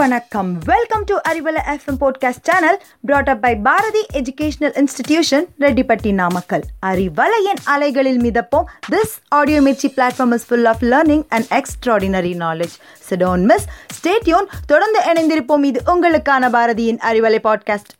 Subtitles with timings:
[0.00, 0.58] வணக்கம்.
[0.58, 7.60] Welcome to Arivalai FM podcast channel brought up by Bharathi educational institution Rettipatti Namakkal அறிவலையின்
[7.64, 8.64] அலைகளில் மிதப்போம்.
[8.90, 12.76] This audio Mirchi platform is full of learning and extraordinary knowledge
[13.10, 13.66] சிடோன் miss
[14.00, 15.64] stay tuned தொடர்ந்து இணைந்திருப்போம்.
[15.64, 17.92] இது உங்களுக்கான பாரதியின் Arivalai podcast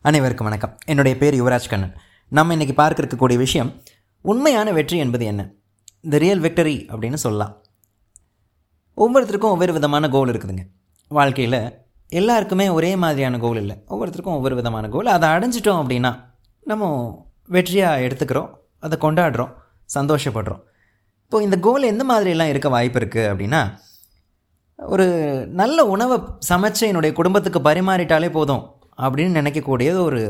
[0.00, 0.78] அனைவருக்கும் வணக்கம்.
[0.86, 1.94] என்னுடைய பேர் யுவராஜ் கண்ணன்.
[2.28, 3.82] நம்ம இன்றைக்கி பார்க்க இருக்கக்கூடிய விஷயம்
[4.22, 5.50] உண்மையான வெற்றி என்பது என்ன?
[6.04, 7.54] த ரியல் விக்டரி அப்படின்னு சொல்லலாம்.
[8.96, 10.64] ஒவ்வொருத்தருக்கும் ஒவ்வொரு விதமான கோல் இருக்குதுங்க.
[11.08, 11.60] வாழ்க்கையில்
[12.08, 13.76] எல்லாருக்குமே ஒரே மாதிரியான கோல் இல்லை.
[13.88, 16.12] ஒவ்வொருத்தருக்கும் ஒவ்வொரு விதமான கோல் அதை அடைஞ்சிட்டோம் அப்படின்னா
[16.60, 16.88] நம்ம
[17.50, 19.52] வெற்றியாக எடுத்துக்கிறோம் அதை கொண்டாடுறோம்
[19.94, 20.62] சந்தோஷப்படுறோம்.
[21.24, 23.62] இப்போது இந்த கோல் எந்த மாதிரியெல்லாம் இருக்க வாய்ப்பு இருக்குது அப்படின்னா
[24.76, 25.06] ஒரு
[25.60, 28.64] நல்ல உணவை சமைச்சு என்னுடைய குடும்பத்துக்கு பரிமாறிட்டாலே போதும்
[28.96, 30.22] அப்படின்னு நினைக்கக்கூடியது ஒரு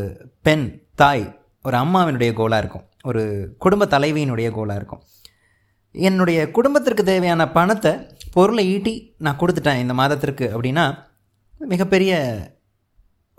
[0.42, 1.24] பெண் தாய்
[1.62, 2.84] ஒரு அம்மாவினுடைய கோலாக இருக்கும்.
[3.02, 3.22] ஒரு
[3.58, 5.02] குடும்ப தலைவியினுடைய கோலாக இருக்கும்.
[5.94, 7.92] என்னுடைய குடும்பத்திற்கு தேவையான பணத்தை
[8.32, 10.84] பொருளை ஈட்டி நான் கொடுத்துட்டேன் இந்த மாதத்திற்கு அப்படின்னா
[11.60, 12.12] மிகப்பெரிய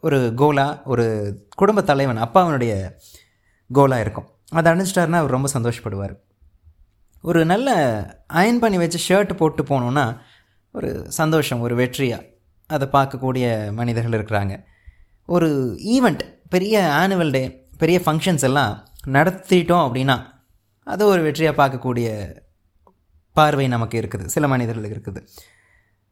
[0.04, 1.06] ஒரு கோலாக ஒரு
[1.56, 2.74] குடும்ப தலைவன் அப்பாவினுடைய
[3.70, 4.28] கோலாக இருக்கும்.
[4.50, 6.14] அதை அணிச்சிட்டாருன்னா அவர் ரொம்ப சந்தோஷப்படுவார்.
[7.22, 7.70] ஒரு நல்ல
[8.28, 10.06] அயன் பண்ணி வச்சு ஷர்ட் போட்டு போனோன்னா
[10.72, 12.28] ஒரு சந்தோஷம் ஒரு வெற்றியாக
[12.70, 14.54] அதை பார்க்கக்கூடிய மனிதர்கள் இருக்கிறாங்க.
[15.26, 15.50] ஒரு
[15.96, 18.74] ஈவெண்ட் பெரிய ஆனுவல் டே பெரிய ஃபங்க்ஷன்ஸ் எல்லாம்
[19.08, 20.18] நடத்திட்டோம் அப்படின்னா
[20.84, 22.08] அது ஒரு வெற்றியாக பார்க்கக்கூடிய
[23.42, 25.22] பார்வை நமக்கு இருக்குது சில மனிதர்களுக்கு இருக்குது.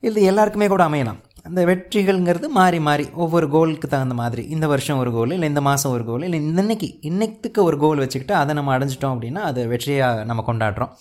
[0.04, 1.18] இது எல்லாருக்குமே கூட அமையலாம்.
[1.48, 5.94] அந்த வெற்றிகள்ங்கிறது மாறி மாறி ஒவ்வொரு கோலுக்கு தகுந்த மாதிரி இந்த வருஷம் ஒரு கோல் இல்லை இந்த மாதம்
[5.96, 10.44] ஒரு கோல் இல்லை இன்னைக்கு இன்னைக்கு ஒரு கோல் வச்சுக்கிட்டு அதை நம்ம அடைஞ்சிட்டோம் அப்படின்னா அது வெற்றியாக நம்ம
[10.50, 10.92] கொண்டாடுறோம்.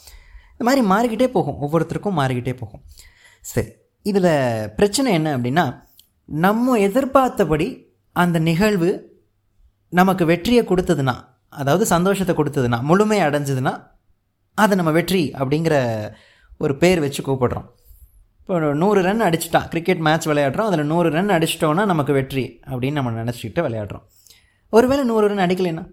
[0.55, 1.59] இந்த மாதிரி மாறிக்கிட்டே போகும்.
[1.65, 2.83] ஒவ்வொருத்தருக்கும் மாறிக்கிட்டே போகும்.
[3.45, 3.71] சரி
[4.07, 4.33] இதில்
[4.79, 5.67] பிரச்சனை என்ன அப்படின்னா
[6.29, 7.69] நம்ம எதிர்பார்த்தபடி
[8.17, 8.91] அந்த நிகழ்வு
[9.93, 11.17] நமக்கு வெற்றியை கொடுத்ததுன்னா
[11.61, 13.75] அதாவது சந்தோஷத்தை கொடுத்ததுன்னா முழுமை அடைஞ்சதுன்னா
[14.63, 15.77] அதை நம்ம வெற்றி அப்படிங்கிற
[16.63, 17.67] ஒரு பேர் வச்சு கூப்பிடுறோம்.
[18.41, 23.11] இப்போ நூறு ரன் அடிச்சிட்டான் கிரிக்கெட் மேட்ச் விளையாடுறோம் அதில் நூறு ரன் அடிச்சிட்டோன்னா நமக்கு வெற்றி அப்படின்னு நம்ம
[23.23, 24.05] நினச்சிக்கிட்டு விளையாடுறோம்.
[24.73, 25.85] ஒருவேளை நூறு ரன் அடிக்கலைன்னா?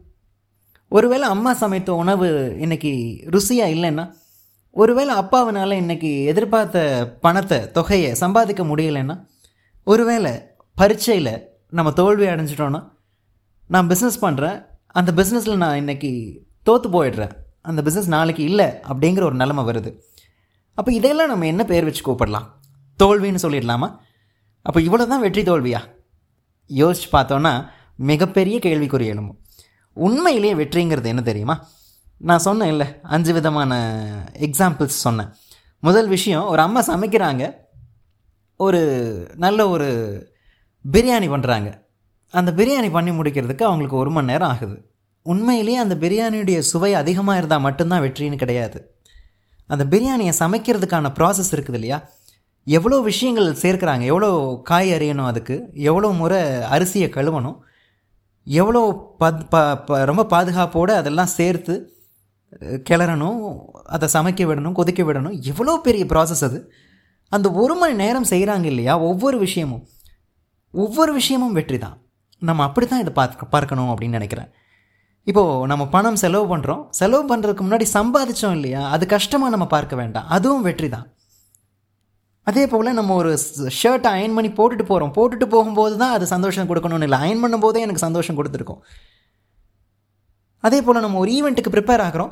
[0.90, 2.28] ஒருவேளை அம்மா சமைத்த உணவு
[2.60, 2.94] இன்றைக்கி
[3.36, 4.06] ருசியாக இல்லைன்னா?
[4.72, 6.80] ஒருவேளை அப்பாவினால இன்றைக்கி எதிர்பார்த்த
[7.22, 9.16] பணத்தை தொகையை சம்பாதிக்க முடியலைன்னா?
[9.84, 10.34] ஒருவேளை
[10.78, 11.34] பரீட்சையில்
[11.70, 12.82] நம்ம தோல்வி அடைஞ்சிட்டோன்னா
[13.68, 14.58] நான் பிஸ்னஸ் பண்ணுறேன்
[14.98, 16.12] அந்த பிஸ்னஸில் நான் இன்றைக்கி
[16.64, 17.34] தோற்று போயிடுறேன்.
[17.66, 19.92] அந்த பிஸ்னஸ் நாளைக்கு இல்லை அப்படிங்கிற ஒரு நிலமை வருது.
[20.78, 22.48] அப்போ இதையெல்லாம் நம்ம என்ன பேர் வச்சு கூப்பிடலாம்?
[23.00, 23.88] தோல்வின்னு சொல்லிடலாமா?
[24.66, 25.82] அப்போ இவ்வளோ தான் வெற்றி தோல்வியா?
[26.70, 27.54] யோசிச்சு பார்த்தோன்னா
[28.10, 29.40] மிகப்பெரிய கேள்விக்குறி எழும்பும்.
[29.98, 31.56] உண்மையிலேயே வெற்றிங்கிறது என்ன தெரியுமா?
[32.18, 33.72] நான் சொன்னேன் இல்லை அஞ்சு விதமான
[34.48, 35.30] எக்ஸாம்பிள்ஸ் சொன்னேன்.
[35.80, 37.44] முதல் விஷயம் ஒரு அம்மா சமைக்கிறாங்க
[38.66, 38.82] ஒரு
[39.36, 39.88] நல்ல ஒரு
[40.86, 41.70] பிரியாணி பண்ணுறாங்க
[42.34, 44.78] அந்த பிரியாணி பண்ணி முடிக்கிறதுக்கு அவங்களுக்கு ஒரு மணி நேரம் ஆகுது.
[45.32, 48.80] உண்மையிலேயே அந்த பிரியாணியுடைய சுவை அதிகமாக இருந்தால் மட்டும்தான் வெற்றின்னு கிடையாது.
[49.74, 51.98] அந்த பிரியாணியை சமைக்கிறதுக்கான ப்ராசஸ் இருக்குது இல்லையா?
[52.68, 54.04] எவ்வளோ விஷயங்கள் சேர்க்குறாங்க?
[54.12, 54.30] எவ்வளோ
[54.70, 55.56] காய் அறியணும் அதுக்கு?
[55.90, 56.40] எவ்வளோ முறை
[56.76, 57.58] அரிசியை கழுவணும்?
[58.48, 58.82] எவ்வளோ
[59.22, 61.76] பத் ப ப ரொம்ப பாதுகாப்போடு அதெல்லாம் சேர்த்து
[62.90, 63.40] கிளறணும்
[63.96, 65.36] அதை சமைக்க விடணும் கொதிக்க விடணும்.
[65.52, 66.60] எவ்வளோ பெரிய ப்ராசஸ் அது.
[67.32, 68.94] அந்த ஒரு மணி நேரம் செய்கிறாங்க இல்லையா?
[69.10, 69.84] ஒவ்வொரு விஷயமும்.
[70.84, 71.98] ஒவ்வொரு விஷயமும் வெற்றி தான்
[72.50, 74.50] நம்ம அப்படி தான் இதை பார்க்க பார்க்கணும் அப்படின்னு நினைக்கிறேன்.
[75.30, 78.82] இப்போது நம்ம பணம் செலவு பண்ணுறோம் செலவு பண்ணுறதுக்கு முன்னாடி சம்பாதிச்சோம் இல்லையா?
[78.96, 80.28] அது கஷ்டமாக நம்ம பார்க்க வேண்டாம்.
[80.36, 81.06] அதுவும் வெற்றி தான்.
[82.50, 83.32] அதே போல் நம்ம ஒரு
[83.80, 87.20] ஷர்ட்டை அயன் பண்ணி போட்டுட்டு போகிறோம் போட்டுட்டு போகும்போது தான் அது சந்தோஷம் கொடுக்கணும்னு இல்லை.
[87.26, 88.82] அயன் பண்ணும்போதே எனக்கு சந்தோஷம் கொடுத்துருக்கோம்.
[90.68, 92.32] அதே போல் நம்ம ஒரு ஈவெண்ட்டுக்கு ப்ரிப்பேர் ஆகிறோம்.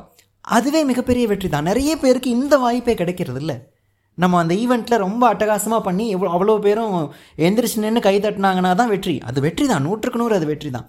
[0.56, 1.68] அதுவே மிகப்பெரிய வெற்றி தான்.
[1.70, 3.56] நிறைய பேருக்கு இந்த வாய்ப்பே கிடைக்கிறது இல்லை.
[4.22, 6.94] நம்ம அந்த ஈவெண்ட்டில் ரொம்ப அட்டகாசமாக பண்ணி எவ்வளோ அவ்வளோ பேரும்
[7.46, 9.14] எந்திரிச்சு நின்று கை தட்டினாங்கன்னா தான் வெற்றி.
[9.28, 9.84] அது வெற்றி தான்.
[9.88, 10.86] நூற்றுக்கு நூறு அது வெற்றி தான்.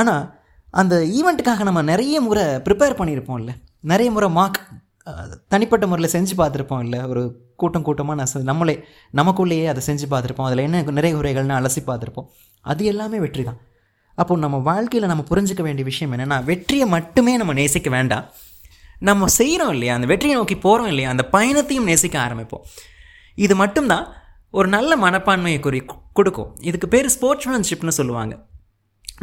[0.00, 0.22] ஆனால்
[0.70, 4.60] அந்த ஈவெண்ட்டுக்காக நம்ம நிறைய முறை ப்ரிப்பேர் பண்ணியிருப்போம் இல்லை நிறைய முறை மார்க்
[5.48, 10.44] தனிப்பட்ட முறையில் செஞ்சு பார்த்துருப்போம் இல்லை ஒரு கூட்டம் கூட்டமாக நான் செ- நம்மளே நமக்குள்ளேயே அதை செஞ்சு பார்த்துருப்போம்.
[10.44, 12.26] அதில் என்ன நிறைய குறைகள்னு அலசி பார்த்துருப்போம்.
[12.60, 13.56] அது எல்லாமே வெற்றி தான்.
[14.14, 18.24] அப்போ நம்ம வாழ்க்கையில் நம்ம புரிஞ்சுக்க வேண்டிய விஷயம் என்னென்னா வெற்றியை மட்டுமே நம்ம நேசிக்க வேண்டாம்.
[18.98, 19.94] நம்ம செய்கிறோம் இல்லையா?
[19.94, 21.10] அந்த வெற்றியை நோக்கி போகிறோம் இல்லையா?
[21.10, 22.64] அந்த பயணத்தையும் நேசிக்க ஆரம்பிப்போம்.
[23.34, 24.12] இது மட்டும்தான்
[24.50, 25.82] ஒரு நல்ல மனப்பான்மையை குறி
[26.12, 26.56] கொடுக்கும்.
[26.60, 28.48] இதுக்கு பேர் ஸ்போர்ட்ஸ்மேன்ஷிப்னு சொல்லுவாங்க.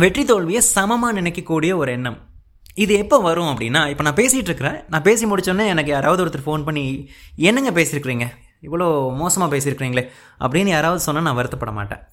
[0.01, 2.17] வெற்றி தோல்வியை சமமாக நினைக்கக்கூடிய ஒரு எண்ணம்.
[2.83, 6.65] இது எப்போ வரும் அப்படின்னா இப்போ நான் பேசிகிட்டு இருக்கிறேன் நான் பேசி முடிச்சோடனே எனக்கு யாராவது ஒருத்தர் ஃபோன்
[6.67, 6.83] பண்ணி
[7.49, 8.25] என்னங்க பேசியிருக்கிறீங்க
[8.67, 8.87] இவ்வளோ
[9.21, 10.03] மோசமாக பேசியிருக்கிறீங்களே
[10.43, 12.03] அப்படின்னு யாராவது சொன்னால் நான் வருத்தப்பட மாட்டேன்.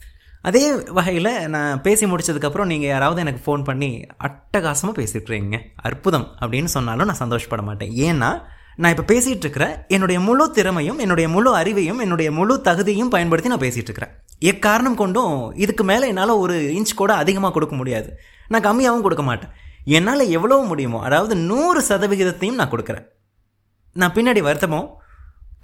[0.49, 0.65] அதே
[0.99, 3.91] வகையில் நான் பேசி முடிச்சதுக்கப்புறம் நீங்கள் யாராவது எனக்கு ஃபோன் பண்ணி
[4.29, 5.59] அட்டகாசமாக பேசியிருக்கிறீங்க
[5.89, 7.93] அற்புதம் அப்படின்னு சொன்னாலும் நான் சந்தோஷப்பட மாட்டேன்.
[8.09, 8.31] ஏன்னா
[8.83, 13.65] நான் இப்போ பேசிகிட்டு இருக்கிறேன் என்னுடைய முழு திறமையும் என்னுடைய முழு அறிவையும் என்னுடைய முழு தகுதியும் பயன்படுத்தி நான்
[13.67, 15.35] பேசிகிட்டு இருக்கிறேன் எக்காரணம் கொண்டும்
[15.65, 18.09] இதுக்கு மேலே என்னால் ஒரு இன்ச் கூட அதிகமாக கொடுக்க முடியாது.
[18.53, 19.53] நான் கம்மியாகவும் கொடுக்க மாட்டேன்.
[19.97, 23.07] என்னால் எவ்வளோ முடியுமோ அதாவது நூறு சதவிகிதத்தையும் நான் கொடுக்குறேன்.
[23.97, 24.81] நான் பின்னாடி வருத்தமோ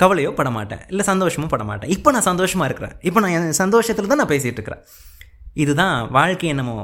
[0.03, 0.83] கவலையோ பட மாட்டேன்.
[0.91, 1.91] இல்லை சந்தோஷமும் பட மாட்டேன்.
[1.91, 2.95] இப்போ நான் சந்தோஷமாக இருக்கிறேன்.
[3.09, 4.85] இப்போ நான் என் சந்தோஷத்தில் தான் நான் பேசிகிட்டு இருக்கிறேன்.
[5.63, 6.75] இதுதான் வாழ்க்கையை நம்ம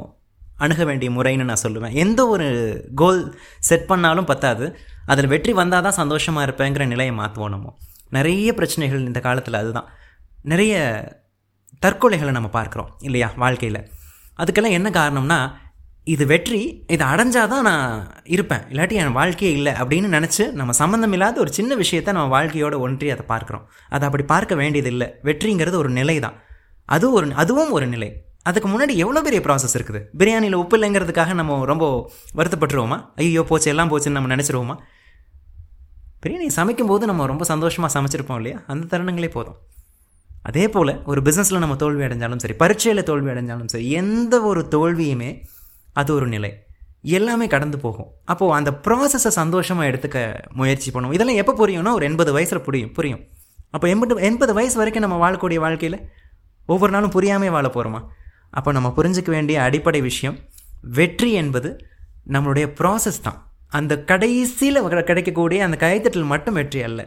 [0.65, 1.95] அணுக வேண்டிய முறைன்னு நான் சொல்லுவேன்.
[2.05, 2.47] எந்த ஒரு
[2.95, 3.21] கோல்
[3.69, 4.67] செட் பண்ணாலும் பத்தாது.
[5.07, 7.73] அதில் வெற்றி வந்தால் தான் சந்தோஷமாக இருப்பேங்கிற நிலையை மாற்றுவோம் நம்ம.
[8.11, 9.89] நிறைய பிரச்சனைகள் இந்த காலத்தில் அதுதான்.
[10.43, 10.75] நிறைய
[11.83, 13.81] தற்கொலைகளை நம்ம பார்க்குறோம் இல்லையா வாழ்க்கையில்.
[14.39, 15.55] அதுக்கெல்லாம் என்ன காரணம்னா
[16.05, 18.61] இது வெற்றி இதை அடைஞ்சாதான் நான் இருப்பேன்.
[18.71, 23.11] இல்லாட்டி என் வாழ்க்கையே இல்லை அப்படின்னு நினச்சி நம்ம சம்மந்தம் இல்லாத ஒரு சின்ன விஷயத்த நம்ம வாழ்க்கையோட ஒன்றி
[23.11, 23.65] அதை பார்க்குறோம்.
[23.89, 25.09] அதை அப்படி பார்க்க வேண்டியது இல்லை.
[25.25, 26.37] வெற்றிங்கிறது ஒரு நிலை தான்.
[26.85, 28.11] அது ஒரு அதுவும் ஒரு நிலை.
[28.43, 30.01] அதுக்கு முன்னாடி எவ்வளோ பெரிய ப்ராசஸ் இருக்குது?
[30.19, 32.99] பிரியாணியில் உப்பு இல்லைங்கிறதுக்காக நம்ம ரொம்ப வருத்தப்பட்டுருவோமா?
[33.17, 34.77] ஐயோ போச்சு எல்லாம் போச்சுன்னு நம்ம நினச்சிருவோமா?
[36.23, 38.61] பிரியாணி சமைக்கும்போது நம்ம ரொம்ப சந்தோஷமாக சமைச்சிருப்போம் இல்லையா?
[38.67, 39.59] அந்த தருணங்களே போதும்.
[40.49, 45.31] அதே போல் ஒரு பிஸ்னஸில் நம்ம தோல்வி அடைஞ்சாலும் சரி பரீட்சையில் தோல்வி அடைஞ்சாலும் சரி எந்த ஒரு தோல்வியுமே
[46.01, 46.51] அது ஒரு நிலை.
[47.19, 48.09] எல்லாமே கடந்து போகும்.
[48.33, 50.19] அப்போது அந்த ப்ராசஸை சந்தோஷமாக எடுத்துக்க
[50.61, 53.23] முயற்சி பண்ணுவோம் இதெல்லாம் எப்போ புரியும்னா ஒரு எண்பது வயசில் புரியும் புரியும்.
[53.75, 55.99] அப்போ எண்பது எண்பது வயசு வரைக்கும் நம்ம வாழக்கூடிய வாழ்க்கையில்
[56.69, 58.01] ஒவ்வொரு நாளும் புரியாமே வாழ போகிறோமா
[58.59, 60.37] அப்போ நம்ம புரிஞ்சிக்க வேண்டிய அடிப்படை விஷயம்
[60.99, 61.71] வெற்றி என்பது
[62.35, 63.39] நம்மளுடைய ப்ராசஸ் தான்.
[63.79, 67.01] அந்த கடைசியில் கிடைக்கக்கூடிய அந்த கைத்தட்டல் மட்டும் வெற்றி அல்ல.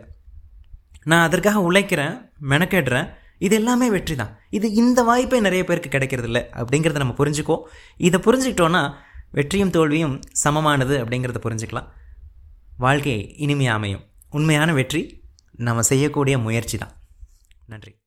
[1.12, 2.16] நான் அதற்காக உழைக்கிறேன்
[2.52, 3.08] மெனக்கெடுறேன்
[3.40, 4.40] இது எல்லாமே வெற்றி தான்.
[4.50, 7.58] இது இந்த வாய்ப்பே நிறைய பேருக்கு கிடைக்கிறதில்ல அப்படிங்கிறத நம்ம புரிஞ்சுக்கோ.
[7.98, 8.94] இதை புரிஞ்சுக்கிட்டோன்னா
[9.32, 11.90] வெற்றியும் தோல்வியும் சமமானது அப்படிங்கிறத புரிஞ்சுக்கலாம்.
[12.78, 14.04] வாழ்க்கை இனிமையாக அமையும்.
[14.30, 15.02] உண்மையான வெற்றி
[15.52, 16.94] நம்ம செய்யக்கூடிய முயற்சி தான்.
[17.66, 17.99] நன்றி.